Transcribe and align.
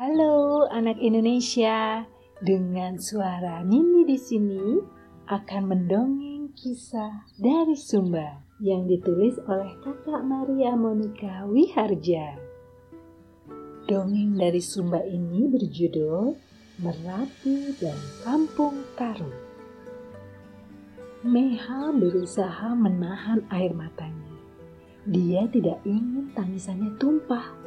Halo 0.00 0.64
anak 0.72 0.96
Indonesia, 0.96 2.08
dengan 2.40 2.96
suara 2.96 3.60
Nini 3.60 4.08
di 4.08 4.16
sini 4.16 4.80
akan 5.28 5.62
mendongeng 5.68 6.56
kisah 6.56 7.28
dari 7.36 7.76
Sumba 7.76 8.40
yang 8.64 8.88
ditulis 8.88 9.36
oleh 9.44 9.68
kakak 9.84 10.24
Maria 10.24 10.72
Monica 10.72 11.44
Wiharja. 11.44 12.32
Dongeng 13.84 14.40
dari 14.40 14.64
Sumba 14.64 15.04
ini 15.04 15.44
berjudul 15.52 16.32
Merapi 16.80 17.76
dan 17.76 18.00
Kampung 18.24 18.80
Taruh. 18.96 19.36
Meha 21.28 21.92
berusaha 21.92 22.72
menahan 22.72 23.44
air 23.52 23.76
matanya. 23.76 24.32
Dia 25.04 25.44
tidak 25.52 25.84
ingin 25.84 26.32
tangisannya 26.32 26.96
tumpah 26.96 27.60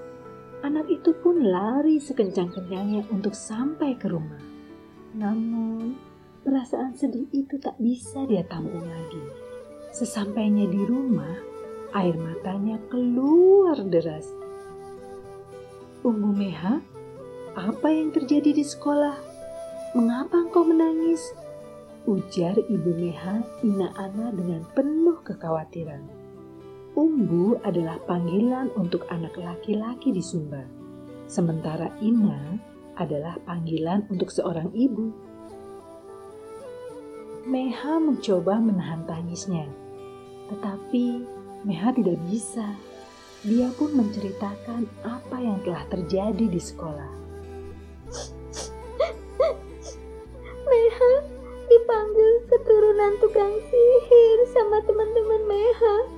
Anak 0.63 0.87
itu 0.87 1.11
pun 1.19 1.43
lari 1.43 1.99
sekencang-kencangnya 1.99 3.03
untuk 3.11 3.35
sampai 3.35 3.99
ke 3.99 4.07
rumah. 4.07 4.39
Namun, 5.11 5.99
perasaan 6.47 6.95
sedih 6.95 7.27
itu 7.35 7.59
tak 7.59 7.75
bisa 7.83 8.23
dia 8.23 8.47
tampung 8.47 8.87
lagi. 8.87 9.27
Sesampainya 9.91 10.63
di 10.71 10.79
rumah, 10.87 11.35
air 11.91 12.15
matanya 12.15 12.79
keluar 12.87 13.75
deras. 13.83 14.23
Umbu 15.99 16.31
Meha, 16.31 16.79
apa 17.59 17.87
yang 17.91 18.15
terjadi 18.15 18.55
di 18.55 18.63
sekolah? 18.63 19.19
Mengapa 19.99 20.47
engkau 20.47 20.63
menangis? 20.63 21.21
Ujar 22.07 22.55
Ibu 22.55 22.91
Meha 23.03 23.43
Ina 23.67 23.91
Ana 23.99 24.31
dengan 24.31 24.63
penuh 24.71 25.19
kekhawatiran. 25.27 26.22
Umbu 26.93 27.57
adalah 27.65 27.97
panggilan 28.05 28.69
untuk 28.77 29.09
anak 29.09 29.33
laki-laki 29.33 30.13
di 30.13 30.21
Sumba, 30.21 30.61
sementara 31.25 31.89
Ina 32.05 32.61
adalah 33.01 33.33
panggilan 33.49 34.05
untuk 34.13 34.29
seorang 34.29 34.69
ibu. 34.77 35.09
Meha 37.49 37.97
mencoba 37.97 38.61
menahan 38.61 39.09
tangisnya, 39.09 39.65
tetapi 40.53 41.25
Meha 41.65 41.89
tidak 41.97 42.21
bisa. 42.29 42.77
Dia 43.41 43.73
pun 43.73 43.97
menceritakan 43.97 44.85
apa 45.01 45.37
yang 45.41 45.65
telah 45.65 45.89
terjadi 45.89 46.45
di 46.45 46.61
sekolah. 46.61 47.09
Meha 50.69 51.13
dipanggil 51.73 52.33
keturunan 52.53 53.17
tukang 53.17 53.57
sihir 53.65 54.37
sama 54.53 54.77
teman-teman 54.85 55.41
Meha. 55.49 56.12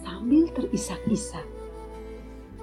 Sambil 0.00 0.48
terisak-isak. 0.52 1.46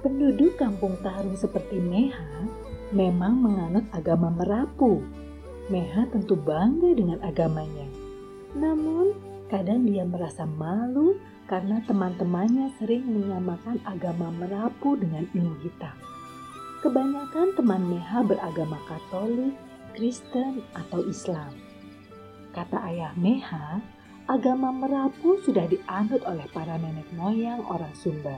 Penduduk 0.02 0.56
kampung 0.62 0.94
Tarung 1.02 1.36
seperti 1.36 1.82
Meha 1.82 2.46
memang 2.94 3.38
menganut 3.44 3.86
agama 3.92 4.32
Merapu. 4.32 5.04
Meha 5.68 6.08
tentu 6.08 6.40
bangga 6.40 6.96
dengan 6.96 7.20
agamanya. 7.26 7.88
Namun, 8.56 9.12
kadang 9.52 9.84
dia 9.84 10.08
merasa 10.08 10.48
malu 10.48 11.20
karena 11.52 11.84
teman-temannya 11.84 12.72
sering 12.80 13.04
menyamakan 13.04 13.80
agama 13.84 14.32
Merapu 14.32 14.96
dengan 14.96 15.28
ilmu 15.36 15.60
hitam. 15.64 15.96
Kebanyakan 16.86 17.58
teman 17.58 17.84
Meha 17.90 18.22
beragama 18.24 18.78
Katolik, 18.88 19.58
Kristen, 19.98 20.62
atau 20.78 21.04
Islam. 21.04 21.52
Kata 22.54 22.80
ayah 22.88 23.12
Meha, 23.18 23.82
agama 24.28 24.76
Merapu 24.76 25.40
sudah 25.44 25.66
dianut 25.72 26.20
oleh 26.28 26.44
para 26.52 26.76
nenek 26.76 27.08
moyang 27.16 27.64
orang 27.72 27.92
Sumba. 27.96 28.36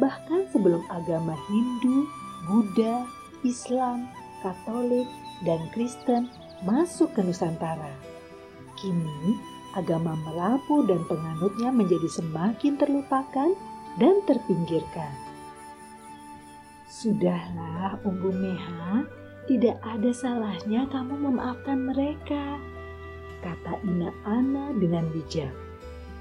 Bahkan 0.00 0.48
sebelum 0.52 0.80
agama 0.88 1.36
Hindu, 1.48 2.08
Buddha, 2.48 3.04
Islam, 3.44 4.08
Katolik, 4.40 5.06
dan 5.44 5.60
Kristen 5.76 6.32
masuk 6.64 7.12
ke 7.12 7.20
Nusantara. 7.20 7.92
Kini, 8.80 9.36
agama 9.76 10.16
Merapu 10.24 10.88
dan 10.88 11.04
penganutnya 11.04 11.68
menjadi 11.68 12.08
semakin 12.08 12.80
terlupakan 12.80 13.52
dan 14.00 14.14
terpinggirkan. 14.24 15.12
Sudahlah, 16.88 18.00
Umbu 18.02 18.32
Meha, 18.32 19.04
tidak 19.48 19.76
ada 19.84 20.10
salahnya 20.12 20.88
kamu 20.88 21.28
memaafkan 21.28 21.78
mereka, 21.92 22.60
kata 23.40 23.80
Ina 23.84 24.12
Ana 24.24 24.72
dengan 24.76 25.08
bijak. 25.12 25.52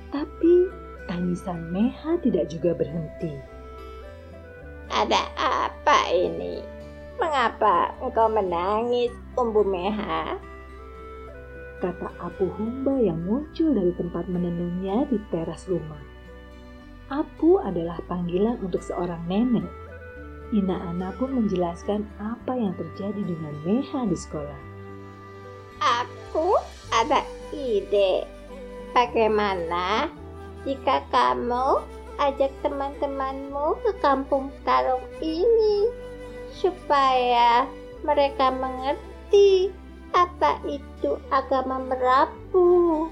Tapi 0.10 0.68
tangisan 1.06 1.70
Meha 1.70 2.18
tidak 2.20 2.50
juga 2.50 2.74
berhenti. 2.74 3.36
Ada 4.90 5.22
apa 5.38 6.10
ini? 6.12 6.60
Mengapa 7.20 7.94
engkau 8.02 8.32
menangis, 8.32 9.12
Umbu 9.38 9.62
Meha? 9.68 10.40
Kata 11.80 12.10
Apu 12.20 12.52
Humba 12.60 13.00
yang 13.00 13.24
muncul 13.24 13.72
dari 13.72 13.94
tempat 13.96 14.28
menenunnya 14.28 15.08
di 15.08 15.20
teras 15.32 15.68
rumah. 15.70 16.02
Apu 17.08 17.60
adalah 17.62 18.02
panggilan 18.08 18.60
untuk 18.60 18.84
seorang 18.84 19.24
nenek 19.30 19.68
Ina 20.50 20.82
Ana 20.82 21.14
pun 21.14 21.30
menjelaskan 21.30 22.10
apa 22.18 22.58
yang 22.58 22.74
terjadi 22.74 23.22
dengan 23.22 23.54
Meha 23.62 24.02
di 24.10 24.18
sekolah. 24.18 24.60
Aku 25.78 26.58
ada 27.00 27.24
ide. 27.56 28.28
Bagaimana 28.92 30.12
jika 30.68 31.06
kamu 31.08 31.80
ajak 32.20 32.52
teman-temanmu 32.60 33.80
ke 33.80 33.92
kampung 34.04 34.52
Tarung 34.68 35.06
ini 35.24 35.88
supaya 36.52 37.64
mereka 38.04 38.52
mengerti 38.52 39.72
apa 40.12 40.60
itu 40.68 41.16
agama 41.32 41.80
merapu. 41.80 43.08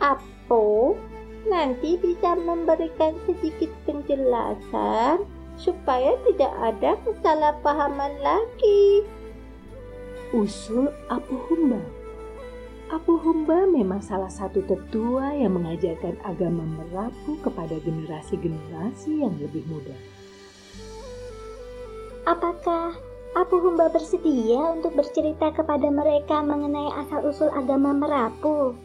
Apo 0.00 0.96
nanti 1.44 2.00
bisa 2.00 2.38
memberikan 2.38 3.18
sedikit 3.28 3.68
penjelasan 3.84 5.26
supaya 5.60 6.16
tidak 6.24 6.52
ada 6.62 6.96
kesalahpahaman 7.04 8.14
lagi. 8.24 9.04
Usul 10.32 10.88
Apu 11.12 11.36
Humba 11.50 12.01
Apu 12.92 13.16
Humba 13.16 13.64
memang 13.64 14.04
salah 14.04 14.28
satu 14.28 14.60
tetua 14.68 15.32
yang 15.32 15.56
mengajarkan 15.56 16.12
agama 16.28 16.60
Merapu 16.60 17.40
kepada 17.40 17.80
generasi-generasi 17.80 19.24
yang 19.24 19.32
lebih 19.40 19.64
muda. 19.64 19.96
Apakah 22.28 22.92
Apu 23.32 23.64
Humba 23.64 23.88
bersedia 23.88 24.76
untuk 24.76 24.92
bercerita 24.92 25.56
kepada 25.56 25.88
mereka 25.88 26.44
mengenai 26.44 26.92
asal-usul 27.00 27.48
agama 27.48 27.96
Merapu? 27.96 28.76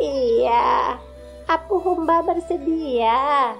Iya, 0.00 0.96
Apu 1.52 1.76
Humba 1.76 2.24
bersedia 2.24 3.52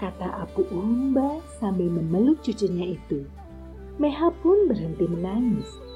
kata 0.00 0.46
Apu 0.46 0.64
Umba 0.72 1.44
sambil 1.60 1.92
memeluk 1.92 2.40
cucunya 2.40 2.96
itu. 2.96 3.26
Meha 4.00 4.32
pun 4.40 4.64
berhenti 4.64 5.04
menangis. 5.04 5.89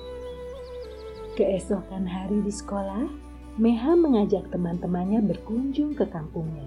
Keesokan 1.34 2.06
hari 2.06 2.42
di 2.42 2.52
sekolah, 2.54 3.06
Meha 3.54 3.94
mengajak 3.94 4.50
teman-temannya 4.50 5.22
berkunjung 5.22 5.94
ke 5.94 6.06
kampungnya. 6.10 6.66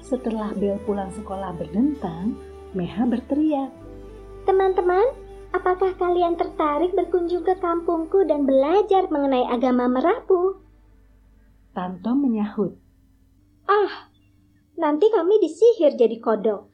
Setelah 0.00 0.56
bel 0.56 0.80
pulang 0.88 1.12
sekolah 1.12 1.52
berdentang, 1.56 2.36
Meha 2.72 3.04
berteriak. 3.04 3.72
Teman-teman, 4.48 5.04
apakah 5.52 5.92
kalian 5.96 6.36
tertarik 6.36 6.92
berkunjung 6.96 7.44
ke 7.44 7.56
kampungku 7.60 8.24
dan 8.24 8.48
belajar 8.48 9.08
mengenai 9.08 9.44
agama 9.48 9.88
Merapu? 9.88 10.60
Tanto 11.76 12.16
menyahut. 12.16 12.76
Ah, 13.68 14.08
Nanti 14.76 15.08
kami 15.08 15.40
disihir 15.40 15.96
jadi 15.96 16.20
kodok. 16.20 16.68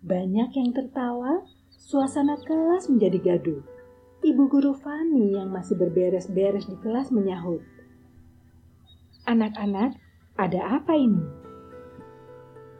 Banyak 0.00 0.48
yang 0.56 0.72
tertawa, 0.72 1.44
suasana 1.76 2.40
kelas 2.40 2.88
menjadi 2.88 3.20
gaduh. 3.20 3.60
Ibu 4.28 4.44
guru 4.52 4.76
Fani 4.76 5.40
yang 5.40 5.48
masih 5.48 5.80
berberes-beres 5.80 6.68
di 6.68 6.76
kelas 6.84 7.08
menyahut. 7.08 7.64
Anak-anak, 9.24 9.96
ada 10.36 10.76
apa 10.76 10.92
ini? 11.00 11.24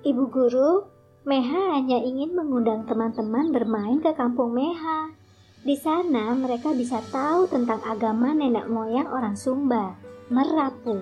Ibu 0.04 0.28
guru, 0.28 0.84
Meha 1.24 1.72
hanya 1.72 2.04
ingin 2.04 2.36
mengundang 2.36 2.84
teman-teman 2.84 3.48
bermain 3.48 3.96
ke 3.96 4.12
kampung 4.12 4.52
Meha. 4.52 5.16
Di 5.64 5.72
sana 5.80 6.36
mereka 6.36 6.76
bisa 6.76 7.00
tahu 7.08 7.48
tentang 7.48 7.80
agama 7.80 8.36
nenek 8.36 8.68
moyang 8.68 9.08
orang 9.08 9.32
Sumba, 9.32 9.96
Merapu. 10.28 11.00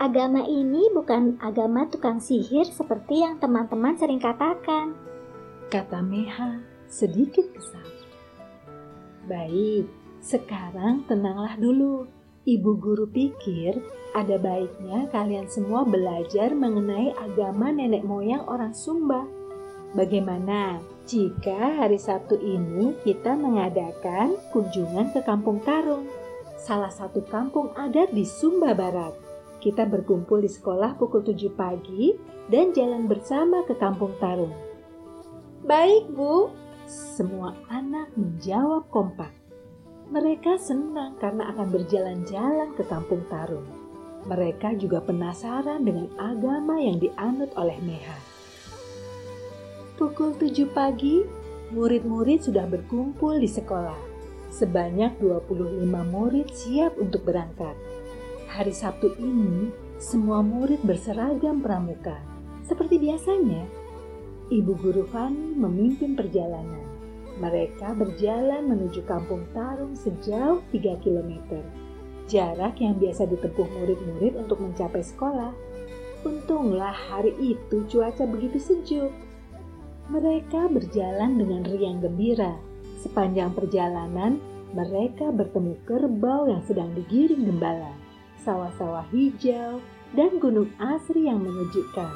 Agama 0.00 0.48
ini 0.48 0.88
bukan 0.96 1.36
agama 1.44 1.92
tukang 1.92 2.24
sihir 2.24 2.64
seperti 2.64 3.20
yang 3.20 3.36
teman-teman 3.36 4.00
sering 4.00 4.16
katakan. 4.16 4.96
Kata 5.68 6.00
Meha 6.00 6.64
sedikit 6.88 7.52
kesal. 7.52 8.03
Baik, 9.24 9.88
Sekarang 10.24 11.04
tenanglah 11.04 11.56
dulu. 11.60 12.08
Ibu 12.44 12.76
guru 12.76 13.08
pikir 13.08 13.76
ada 14.12 14.36
baiknya 14.36 15.08
kalian 15.08 15.48
semua 15.48 15.84
belajar 15.84 16.52
mengenai 16.52 17.12
agama 17.16 17.72
nenek 17.72 18.04
moyang 18.04 18.44
orang 18.44 18.76
Sumba. 18.76 19.24
Bagaimana 19.96 20.80
jika 21.08 21.76
hari 21.76 21.96
Sabtu 21.96 22.36
ini 22.40 22.96
kita 23.00 23.32
mengadakan 23.36 24.36
kunjungan 24.52 25.12
ke 25.12 25.20
Kampung 25.24 25.60
Tarung, 25.64 26.08
salah 26.60 26.92
satu 26.92 27.24
kampung 27.24 27.72
adat 27.76 28.12
di 28.12 28.28
Sumba 28.28 28.72
Barat? 28.76 29.16
Kita 29.60 29.88
berkumpul 29.88 30.44
di 30.44 30.50
sekolah 30.52 31.00
pukul 31.00 31.24
7 31.24 31.48
pagi 31.52 32.12
dan 32.52 32.76
jalan 32.76 33.08
bersama 33.08 33.64
ke 33.64 33.72
Kampung 33.76 34.12
Tarung. 34.20 34.52
Baik, 35.64 36.12
Bu. 36.12 36.63
Semua 36.84 37.56
anak 37.72 38.12
menjawab 38.12 38.92
kompak. 38.92 39.32
Mereka 40.12 40.60
senang 40.60 41.16
karena 41.16 41.48
akan 41.56 41.72
berjalan-jalan 41.72 42.76
ke 42.76 42.84
Kampung 42.84 43.24
Tarung. 43.32 43.64
Mereka 44.28 44.76
juga 44.76 45.00
penasaran 45.00 45.80
dengan 45.80 46.12
agama 46.20 46.76
yang 46.76 47.00
dianut 47.00 47.48
oleh 47.56 47.80
Meha. 47.80 48.20
Pukul 49.96 50.36
7 50.36 50.68
pagi, 50.76 51.24
murid-murid 51.72 52.44
sudah 52.44 52.68
berkumpul 52.68 53.40
di 53.40 53.48
sekolah. 53.48 53.96
Sebanyak 54.52 55.16
25 55.24 55.88
murid 55.88 56.52
siap 56.52 57.00
untuk 57.00 57.24
berangkat. 57.24 57.72
Hari 58.52 58.76
Sabtu 58.76 59.16
ini, 59.16 59.72
semua 59.96 60.44
murid 60.44 60.84
berseragam 60.84 61.64
pramuka. 61.64 62.20
Seperti 62.60 63.00
biasanya, 63.00 63.83
Ibu 64.52 64.72
Guru 64.80 65.04
Fani 65.08 65.56
memimpin 65.56 66.12
perjalanan. 66.18 66.84
Mereka 67.40 67.96
berjalan 67.96 68.68
menuju 68.68 69.02
kampung 69.08 69.44
Tarung 69.56 69.96
sejauh 69.96 70.60
3 70.70 71.04
km. 71.04 71.60
Jarak 72.30 72.80
yang 72.80 72.96
biasa 72.96 73.28
ditempuh 73.28 73.68
murid-murid 73.68 74.38
untuk 74.38 74.60
mencapai 74.60 75.04
sekolah. 75.04 75.52
Untunglah 76.24 76.94
hari 76.94 77.36
itu 77.36 77.84
cuaca 77.88 78.24
begitu 78.24 78.56
sejuk 78.56 79.12
mereka 80.12 80.68
berjalan 80.68 81.40
dengan 81.40 81.64
riang 81.64 82.04
gembira. 82.04 82.60
Sepanjang 83.00 83.56
perjalanan, 83.56 84.36
mereka 84.76 85.32
bertemu 85.32 85.80
kerbau 85.88 86.44
yang 86.44 86.60
sedang 86.68 86.92
digiring 86.92 87.48
gembala, 87.48 87.92
sawah-sawah 88.44 89.08
hijau, 89.08 89.80
dan 90.12 90.36
gunung 90.36 90.68
asri 90.76 91.24
yang 91.24 91.40
menyejukkan. 91.40 92.12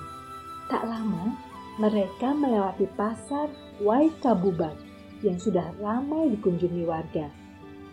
Tak 0.69 0.85
lama, 0.85 1.33
mereka 1.79 2.35
melewati 2.35 2.91
pasar 2.99 3.47
Waikabubat 3.79 4.75
yang 5.23 5.39
sudah 5.39 5.71
ramai 5.79 6.35
dikunjungi 6.35 6.83
warga. 6.83 7.31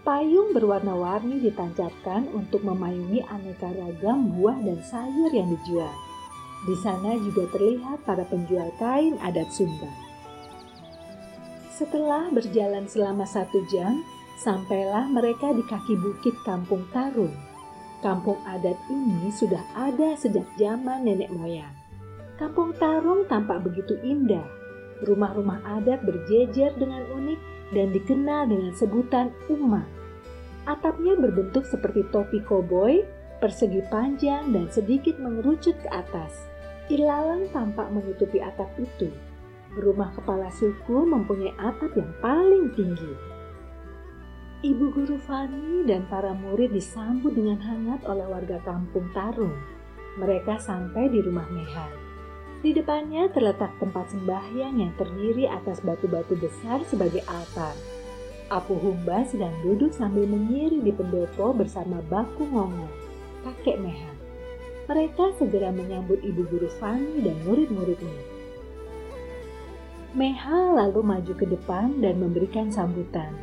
Payung 0.01 0.53
berwarna-warni 0.53 1.41
ditancapkan 1.41 2.29
untuk 2.33 2.65
memayungi 2.65 3.21
aneka 3.25 3.69
ragam 3.73 4.33
buah 4.37 4.57
dan 4.61 4.81
sayur 4.81 5.29
yang 5.33 5.49
dijual. 5.53 5.93
Di 6.65 6.75
sana 6.81 7.13
juga 7.21 7.45
terlihat 7.53 8.01
para 8.05 8.25
penjual 8.25 8.73
kain 8.81 9.17
adat 9.21 9.49
Sumba. 9.53 9.89
Setelah 11.69 12.33
berjalan 12.33 12.89
selama 12.89 13.29
satu 13.29 13.61
jam, 13.69 14.01
sampailah 14.41 15.05
mereka 15.13 15.53
di 15.53 15.61
kaki 15.61 15.93
bukit 16.01 16.33
Kampung 16.41 16.89
Tarung. 16.89 17.33
Kampung 18.01 18.41
adat 18.49 18.77
ini 18.89 19.29
sudah 19.29 19.61
ada 19.77 20.17
sejak 20.17 20.45
zaman 20.57 21.05
nenek 21.05 21.29
moyang. 21.29 21.84
Kampung 22.35 22.75
Tarung 22.75 23.23
tampak 23.31 23.63
begitu 23.63 23.95
indah. 24.03 24.43
Rumah-rumah 25.07 25.63
adat 25.79 26.03
berjejer 26.03 26.75
dengan 26.75 27.07
unik 27.15 27.39
dan 27.71 27.95
dikenal 27.95 28.51
dengan 28.51 28.75
sebutan 28.75 29.31
Uma. 29.47 29.87
Atapnya 30.67 31.15
berbentuk 31.15 31.63
seperti 31.63 32.03
topi 32.11 32.43
koboi, 32.43 33.07
persegi 33.39 33.79
panjang 33.87 34.51
dan 34.51 34.67
sedikit 34.67 35.15
mengerucut 35.15 35.79
ke 35.79 35.89
atas. 35.91 36.51
Ilalang 36.91 37.47
tampak 37.55 37.87
menutupi 37.87 38.43
atap 38.43 38.67
itu. 38.83 39.07
Rumah 39.79 40.11
kepala 40.19 40.51
suku 40.51 41.07
mempunyai 41.07 41.55
atap 41.55 41.95
yang 41.95 42.11
paling 42.19 42.67
tinggi. 42.75 43.15
Ibu 44.59 44.85
guru 44.91 45.15
Fani 45.23 45.87
dan 45.87 46.03
para 46.11 46.35
murid 46.35 46.75
disambut 46.75 47.31
dengan 47.31 47.63
hangat 47.63 48.03
oleh 48.11 48.27
warga 48.27 48.59
kampung 48.67 49.07
Tarung. 49.15 49.55
Mereka 50.19 50.59
sampai 50.59 51.07
di 51.11 51.19
rumah 51.23 51.47
Meha. 51.51 52.04
Di 52.63 52.71
depannya 52.71 53.27
terletak 53.33 53.75
tempat 53.81 54.11
sembahyang 54.13 54.79
yang 54.79 54.91
terdiri 54.95 55.49
atas 55.49 55.83
batu-batu 55.83 56.37
besar 56.39 56.83
sebagai 56.87 57.23
altar. 57.27 57.75
Apu 58.53 58.77
Humba 58.77 59.25
sedang 59.25 59.53
duduk 59.65 59.89
sambil 59.89 60.29
menyiri 60.29 60.85
di 60.85 60.93
pendopo 60.93 61.49
bersama 61.49 61.97
Baku 62.05 62.45
Ngongo, 62.45 62.85
kakek 63.41 63.81
Meha. 63.81 64.13
Mereka 64.85 65.33
segera 65.41 65.73
menyambut 65.73 66.21
ibu 66.21 66.45
guru 66.45 66.69
Fani 66.77 67.25
dan 67.25 67.33
murid-muridnya. 67.41 68.21
Meha 70.13 70.77
lalu 70.77 71.01
maju 71.01 71.33
ke 71.33 71.43
depan 71.49 71.99
dan 71.99 72.21
memberikan 72.21 72.69
sambutan. 72.69 73.33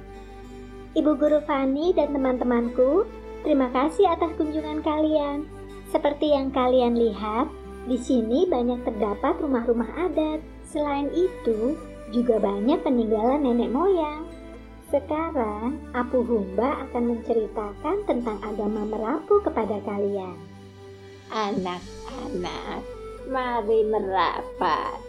Ibu 0.94 1.18
guru 1.18 1.42
Fani 1.44 1.90
dan 1.92 2.14
teman-temanku, 2.14 3.04
terima 3.42 3.68
kasih 3.74 4.06
atas 4.06 4.30
kunjungan 4.38 4.86
kalian. 4.86 5.50
Seperti 5.90 6.30
yang 6.30 6.54
kalian 6.54 6.94
lihat, 6.94 7.50
di 7.82 7.98
sini 7.98 8.46
banyak 8.46 8.86
terdapat 8.86 9.42
rumah-rumah 9.42 9.90
adat. 10.10 10.38
Selain 10.62 11.10
itu, 11.10 11.74
juga 12.14 12.38
banyak 12.38 12.78
peninggalan 12.86 13.42
nenek 13.42 13.70
moyang. 13.74 14.22
Sekarang, 14.92 15.80
Apu 15.96 16.20
Humba 16.22 16.84
akan 16.86 17.16
menceritakan 17.16 17.96
tentang 18.04 18.38
agama 18.44 18.84
Merapu 18.84 19.40
kepada 19.40 19.80
kalian. 19.88 20.36
Anak-anak, 21.32 22.84
mari 23.26 23.88
merapat. 23.88 25.00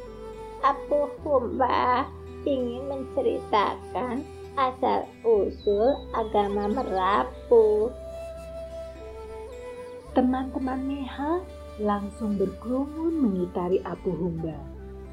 Apu 0.63 1.11
Humba 1.21 2.07
ingin 2.47 2.87
menceritakan 2.87 4.23
asal-usul 4.55 5.99
agama 6.15 6.71
Merapu. 6.71 7.91
Teman-teman 10.15 10.79
Meha 10.87 11.43
langsung 11.81 12.37
berkerumun 12.37 13.17
mengitari 13.17 13.81
Apu 13.81 14.13
Humba. 14.13 14.53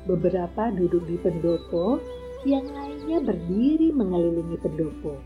Beberapa 0.05 0.69
duduk 0.73 1.05
di 1.09 1.17
pendopo, 1.21 2.01
yang 2.45 2.69
lainnya 2.73 3.21
berdiri 3.21 3.93
mengelilingi 3.93 4.57
pendopo. 4.61 5.17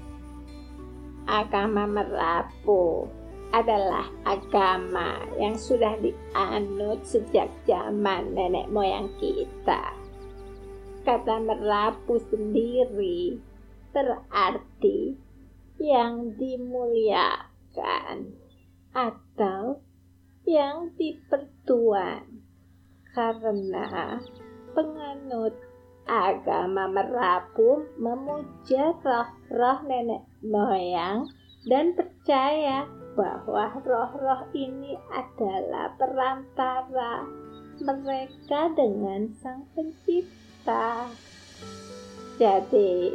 Agama 1.25 1.87
Merapu 1.87 3.09
adalah 3.55 4.11
agama 4.27 5.23
yang 5.39 5.55
sudah 5.55 5.95
dianut 6.03 7.07
sejak 7.07 7.47
zaman 7.71 8.35
nenek 8.35 8.67
moyang 8.75 9.07
kita. 9.23 9.95
Kata 11.07 11.39
merapu 11.39 12.19
sendiri 12.33 13.39
berarti 13.95 15.15
yang 15.79 16.35
dimuliakan 16.35 18.35
atau 18.91 19.79
yang 20.45 20.93
dipertuan 21.01 22.45
karena 23.17 24.21
penganut 24.77 25.57
agama 26.05 26.85
merapu 26.89 27.89
memuja 27.97 28.93
roh-roh 29.01 29.79
nenek 29.89 30.23
moyang 30.45 31.25
dan 31.65 31.97
percaya 31.97 32.85
bahwa 33.17 33.73
roh-roh 33.81 34.45
ini 34.53 34.99
adalah 35.09 35.97
perantara 35.97 37.25
mereka 37.81 38.71
dengan 38.77 39.33
Sang 39.41 39.65
Pencipta. 39.73 41.09
Jadi, 42.37 43.15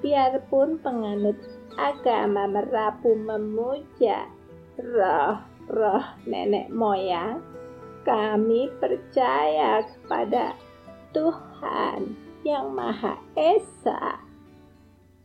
biarpun 0.00 0.78
penganut 0.80 1.36
agama 1.74 2.46
merapu 2.46 3.18
memuja 3.18 4.30
roh-roh 5.68 6.04
nenek 6.28 6.68
moyang, 6.68 7.40
kami 8.04 8.68
percaya 8.76 9.80
kepada 9.84 10.52
Tuhan 11.16 12.16
yang 12.44 12.72
Maha 12.76 13.16
Esa. 13.32 14.20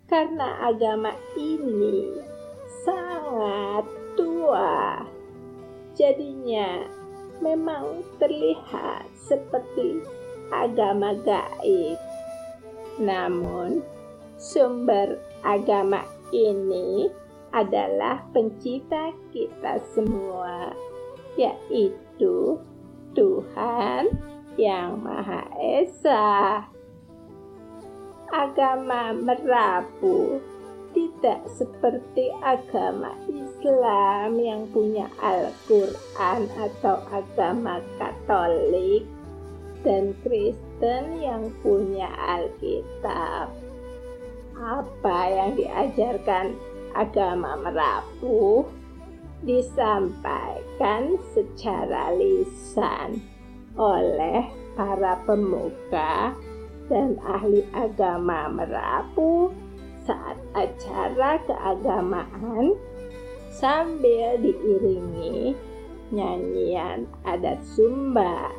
Karena 0.08 0.66
agama 0.66 1.14
ini 1.38 2.18
sangat 2.88 3.86
tua. 4.18 5.06
Jadinya 5.94 6.88
memang 7.44 8.02
terlihat 8.18 9.06
seperti 9.20 10.02
agama 10.50 11.14
gaib. 11.22 12.00
Namun, 12.98 13.84
sumber 14.40 15.20
agama 15.44 16.04
ini 16.32 17.12
adalah 17.54 18.26
pencipta 18.32 19.14
kita 19.34 19.82
semua, 19.96 20.74
yaitu 21.36 22.60
Tuhan 23.18 24.14
yang 24.60 25.02
Maha 25.02 25.50
Esa. 25.58 26.62
Agama 28.30 29.18
Merapu 29.18 30.38
tidak 30.94 31.42
seperti 31.50 32.30
agama 32.46 33.14
Islam 33.30 34.38
yang 34.38 34.70
punya 34.70 35.10
Al-Quran 35.18 36.50
atau 36.58 37.02
agama 37.10 37.82
Katolik 37.98 39.06
dan 39.82 40.14
Kristen 40.22 41.24
yang 41.24 41.50
punya 41.64 42.10
Alkitab. 42.14 43.54
Apa 44.60 45.20
yang 45.32 45.56
diajarkan 45.56 46.52
agama 46.96 47.58
Merapu 47.60 48.66
disampaikan 49.44 51.16
secara 51.32 52.12
lisan 52.16 53.24
oleh 53.80 54.44
para 54.76 55.20
pemuka 55.24 56.36
dan 56.92 57.16
ahli 57.24 57.64
agama 57.72 58.52
Merapu 58.52 59.54
saat 60.04 60.42
acara 60.58 61.38
keagamaan 61.46 62.74
sambil 63.54 64.42
diiringi 64.42 65.54
nyanyian 66.10 67.06
adat 67.26 67.62
Sumba. 67.62 68.50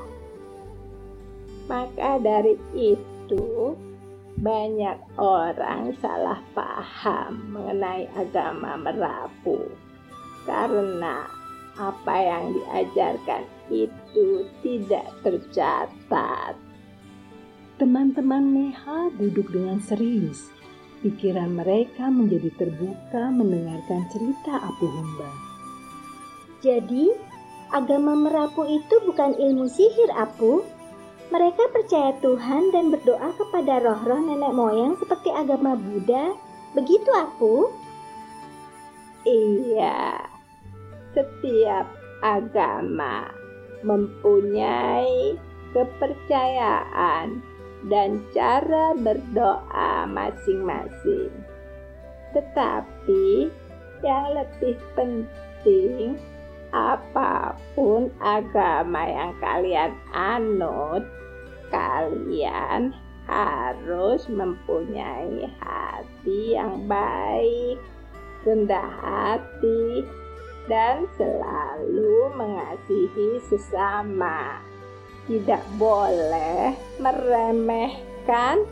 Maka 1.67 2.19
dari 2.19 2.59
itu, 2.75 3.75
banyak 4.41 4.97
orang 5.21 5.93
salah 6.01 6.41
paham 6.57 7.53
mengenai 7.53 8.09
agama 8.17 8.81
Merapu 8.81 9.69
karena 10.49 11.29
apa 11.77 12.15
yang 12.17 12.57
diajarkan 12.57 13.45
itu 13.69 14.49
tidak 14.65 15.07
tercatat. 15.21 16.57
Teman-teman 17.77 18.45
Neha 18.53 19.13
duduk 19.17 19.53
dengan 19.53 19.81
serius. 19.85 20.49
Pikiran 21.01 21.57
mereka 21.57 22.13
menjadi 22.13 22.53
terbuka 22.61 23.33
mendengarkan 23.33 24.05
cerita 24.13 24.53
Apu 24.61 24.85
Humba. 24.85 25.33
Jadi, 26.61 27.09
agama 27.73 28.13
Merapu 28.13 28.69
itu 28.69 29.01
bukan 29.09 29.33
ilmu 29.33 29.65
sihir, 29.65 30.13
Apu. 30.13 30.61
Mereka 31.31 31.71
percaya 31.71 32.11
Tuhan 32.19 32.75
dan 32.75 32.91
berdoa 32.91 33.31
kepada 33.39 33.79
roh-roh 33.79 34.19
nenek 34.19 34.51
moyang 34.51 34.99
seperti 34.99 35.31
agama 35.31 35.79
Buddha. 35.79 36.35
Begitu, 36.75 37.07
Apu? 37.15 37.71
Iya, 39.23 40.27
setiap 41.15 41.87
agama 42.19 43.31
mempunyai 43.87 45.39
kepercayaan 45.71 47.39
dan 47.87 48.27
cara 48.35 48.93
berdoa 48.99 50.11
masing-masing. 50.11 51.31
Tetapi 52.35 53.55
yang 54.03 54.27
lebih 54.35 54.77
penting, 54.99 56.19
apa 56.71 57.59
pun 57.75 58.11
agama 58.23 59.03
yang 59.07 59.33
kalian 59.43 59.93
anut, 60.15 61.03
kalian 61.71 62.95
harus 63.31 64.27
mempunyai 64.27 65.47
hati 65.63 66.59
yang 66.59 66.87
baik, 66.91 67.79
rendah 68.43 68.91
hati, 69.03 70.03
dan 70.67 71.07
selalu 71.19 72.31
mengasihi 72.35 73.39
sesama. 73.47 74.63
Tidak 75.31 75.63
boleh 75.79 76.75
meremehkan 76.99 78.67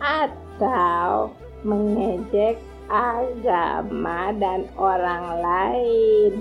atau 0.00 1.32
mengejek 1.64 2.60
agama 2.92 4.36
dan 4.36 4.68
orang 4.76 5.40
lain, 5.40 6.32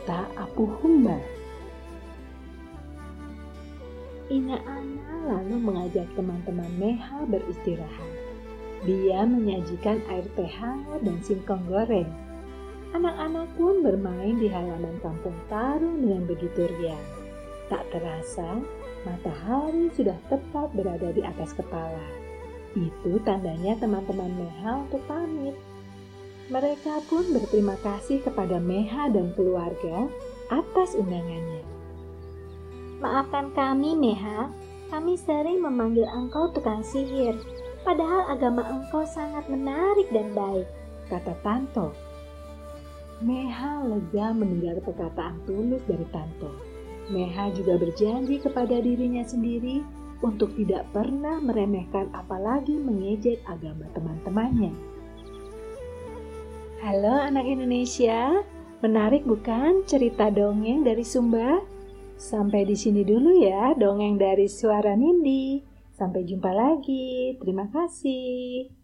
kata 0.00 0.24
Apu 0.32 0.64
Humba. 0.80 1.20
Ina 4.32 4.56
Ana 4.64 5.12
lalu 5.28 5.60
mengajak 5.60 6.08
teman-teman 6.16 6.72
Meha 6.80 7.20
beristirahat. 7.28 8.12
Dia 8.88 9.28
menyajikan 9.28 10.00
air 10.08 10.24
teh 10.32 10.48
hangat 10.48 11.04
dan 11.04 11.20
singkong 11.20 11.60
goreng. 11.68 12.08
Anak-anak 12.96 13.52
pun 13.60 13.84
bermain 13.84 14.40
di 14.40 14.48
halaman 14.48 14.96
kampung 15.04 15.36
Tarung 15.52 16.00
dengan 16.00 16.24
begitu 16.24 16.64
riang. 16.80 17.06
Tak 17.68 17.84
terasa, 17.92 18.56
matahari 19.04 19.92
sudah 19.92 20.16
tepat 20.32 20.72
berada 20.72 21.12
di 21.12 21.20
atas 21.20 21.52
kepala. 21.52 22.08
Itu 22.72 23.20
tandanya 23.20 23.76
teman-teman 23.76 24.32
Meha 24.32 24.80
untuk 24.80 25.04
pamit. 25.04 25.52
Mereka 26.50 27.06
pun 27.06 27.30
berterima 27.30 27.78
kasih 27.78 28.26
kepada 28.26 28.58
Meha 28.58 29.06
dan 29.06 29.30
keluarga 29.38 30.10
atas 30.50 30.98
undangannya. 30.98 31.62
Maafkan 32.98 33.54
kami, 33.54 33.94
Meha. 33.94 34.50
Kami 34.90 35.14
sering 35.14 35.62
memanggil 35.62 36.10
engkau 36.10 36.50
tukang 36.50 36.82
sihir, 36.82 37.38
padahal 37.86 38.26
agama 38.34 38.66
engkau 38.66 39.06
sangat 39.06 39.46
menarik 39.46 40.10
dan 40.10 40.34
baik, 40.34 40.66
kata 41.06 41.38
Tanto. 41.46 41.94
Meha 43.22 43.86
lega 43.86 44.34
mendengar 44.34 44.82
perkataan 44.82 45.38
tulus 45.46 45.86
dari 45.86 46.02
Tanto. 46.10 46.50
Meha 47.14 47.54
juga 47.54 47.78
berjanji 47.78 48.42
kepada 48.42 48.82
dirinya 48.82 49.22
sendiri 49.22 49.86
untuk 50.26 50.50
tidak 50.58 50.90
pernah 50.90 51.38
meremehkan 51.38 52.10
apalagi 52.10 52.74
mengejek 52.74 53.38
agama 53.46 53.86
teman-temannya. 53.94 54.89
Halo 56.80 57.12
anak 57.12 57.44
Indonesia, 57.44 58.40
menarik 58.80 59.28
bukan 59.28 59.84
cerita 59.84 60.32
dongeng 60.32 60.80
dari 60.80 61.04
Sumba? 61.04 61.60
Sampai 62.16 62.64
di 62.64 62.72
sini 62.72 63.04
dulu 63.04 63.36
ya 63.36 63.76
dongeng 63.76 64.16
dari 64.16 64.48
suara 64.48 64.96
Nindi. 64.96 65.60
Sampai 65.92 66.24
jumpa 66.24 66.48
lagi. 66.48 67.36
Terima 67.36 67.68
kasih. 67.68 68.79